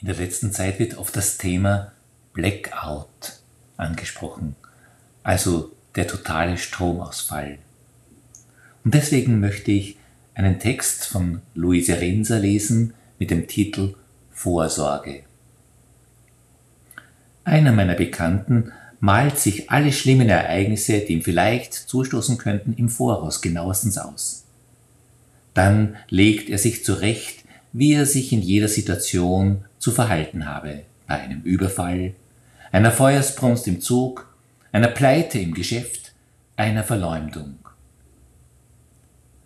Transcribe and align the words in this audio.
In 0.00 0.08
der 0.08 0.16
letzten 0.16 0.52
Zeit 0.52 0.78
wird 0.78 0.98
oft 0.98 1.14
das 1.16 1.38
Thema 1.38 1.92
Blackout 2.32 3.40
angesprochen, 3.76 4.56
also 5.22 5.70
der 5.94 6.06
totale 6.08 6.58
Stromausfall. 6.58 7.58
Und 8.84 8.94
deswegen 8.94 9.40
möchte 9.40 9.70
ich 9.70 9.96
einen 10.34 10.58
Text 10.58 11.06
von 11.06 11.40
Luise 11.54 12.00
Renser 12.00 12.40
lesen 12.40 12.94
mit 13.18 13.30
dem 13.30 13.46
Titel 13.46 13.94
Vorsorge. 14.32 15.22
Einer 17.44 17.72
meiner 17.72 17.94
Bekannten 17.94 18.72
malt 18.98 19.38
sich 19.38 19.70
alle 19.70 19.92
schlimmen 19.92 20.28
Ereignisse, 20.28 21.00
die 21.00 21.14
ihm 21.14 21.22
vielleicht 21.22 21.72
zustoßen 21.72 22.36
könnten, 22.38 22.74
im 22.74 22.88
Voraus 22.88 23.42
genauestens 23.42 23.98
aus. 23.98 24.44
Dann 25.52 25.96
legt 26.08 26.50
er 26.50 26.58
sich 26.58 26.84
zurecht, 26.84 27.44
wie 27.72 27.92
er 27.92 28.06
sich 28.06 28.32
in 28.32 28.40
jeder 28.40 28.68
Situation 28.68 29.64
zu 29.84 29.92
verhalten 29.92 30.46
habe, 30.46 30.84
bei 31.06 31.20
einem 31.20 31.42
Überfall, 31.42 32.14
einer 32.72 32.90
Feuersbrunst 32.90 33.68
im 33.68 33.82
Zug, 33.82 34.34
einer 34.72 34.88
Pleite 34.88 35.38
im 35.38 35.52
Geschäft, 35.52 36.14
einer 36.56 36.84
Verleumdung. 36.84 37.58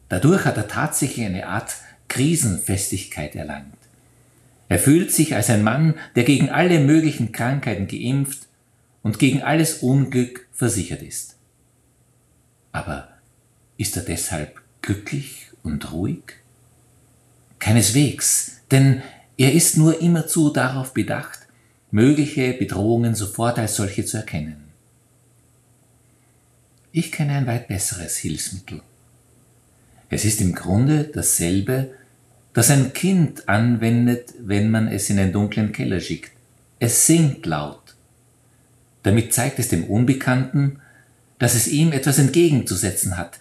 Dadurch 0.09 0.45
hat 0.45 0.57
er 0.57 0.69
tatsächlich 0.69 1.27
eine 1.27 1.49
Art 1.49 1.75
Krisenfestigkeit 2.07 3.35
erlangt. 3.35 3.75
Er 4.69 4.79
fühlt 4.79 5.11
sich 5.11 5.35
als 5.35 5.51
ein 5.51 5.65
Mann, 5.65 5.95
der 6.15 6.23
gegen 6.23 6.51
alle 6.51 6.79
möglichen 6.79 7.33
Krankheiten 7.33 7.89
geimpft 7.89 8.47
und 9.03 9.19
gegen 9.19 9.43
alles 9.43 9.83
Unglück 9.83 10.47
versichert 10.53 11.03
ist. 11.03 11.35
Aber 12.71 13.09
ist 13.77 13.97
er 13.97 14.05
deshalb 14.05 14.61
glücklich 14.83 15.49
und 15.65 15.91
ruhig? 15.91 16.23
Keineswegs, 17.59 18.61
denn 18.71 19.03
er 19.39 19.53
ist 19.53 19.77
nur 19.77 20.01
immerzu 20.03 20.51
darauf 20.51 20.93
bedacht, 20.93 21.39
mögliche 21.93 22.53
Bedrohungen 22.53 23.15
sofort 23.15 23.59
als 23.59 23.77
solche 23.77 24.05
zu 24.05 24.17
erkennen. 24.17 24.65
Ich 26.91 27.13
kenne 27.13 27.35
ein 27.35 27.47
weit 27.47 27.69
besseres 27.69 28.17
Hilfsmittel. 28.17 28.83
Es 30.11 30.25
ist 30.25 30.41
im 30.41 30.55
Grunde 30.55 31.05
dasselbe, 31.05 31.91
das 32.53 32.71
ein 32.71 32.93
Kind 32.93 33.49
anwendet, 33.49 34.35
wenn 34.41 34.73
man 34.73 34.89
es 34.89 35.09
in 35.09 35.21
einen 35.21 35.33
dunklen 35.33 35.71
Keller 35.71 36.01
schickt. 36.01 36.33
Es 36.81 37.07
singt 37.07 37.47
laut. 37.47 37.95
Damit 39.05 39.33
zeigt 39.33 39.61
es 39.61 39.69
dem 39.69 39.85
Unbekannten, 39.85 40.81
dass 41.39 41.55
es 41.55 41.69
ihm 41.69 41.93
etwas 41.93 42.19
entgegenzusetzen 42.19 43.17
hat, 43.17 43.39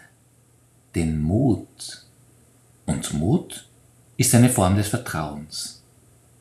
den 0.94 1.20
Mut. 1.20 2.06
Und 2.86 3.14
Mut 3.14 3.68
ist 4.18 4.36
eine 4.36 4.50
Form 4.50 4.78
des 4.78 4.90
Vertrauens. 4.90 5.82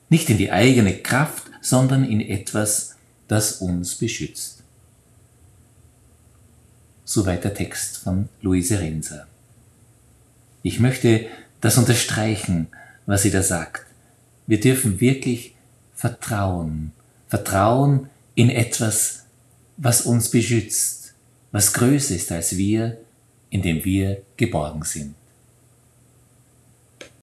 Nicht 0.09 0.31
in 0.31 0.39
die 0.39 0.53
eigene 0.53 0.97
Kraft, 0.99 1.51
sondern 1.61 2.05
in 2.05 2.21
etwas, 2.21 2.97
das 3.29 3.61
uns 3.61 3.97
beschützt. 3.97 4.63
Soweit 7.05 7.45
der 7.45 7.55
Text 7.55 7.99
von 7.99 8.29
Luise 8.41 8.81
Renser. 8.81 9.27
Ich 10.63 10.81
möchte 10.81 11.27
das 11.61 11.79
unterstreichen, 11.79 12.69
was 13.07 13.23
sie 13.23 13.31
da 13.31 13.43
sagt. 13.43 13.87
Wir 14.47 14.61
dürfen 14.61 15.01
wirklich 15.01 15.55
vertrauen. 15.95 16.93
Vertrauen 17.29 18.09
in 18.35 18.51
etwas, 18.51 19.25
was 19.77 20.03
uns 20.03 20.31
beschützt, 20.31 21.15
was 21.53 21.73
größer 21.73 22.15
ist 22.15 22.31
als 22.31 22.57
wir, 22.57 22.99
in 23.51 23.63
dem 23.63 23.85
wir 23.85 24.23
geborgen 24.37 24.83
sind. 24.83 25.15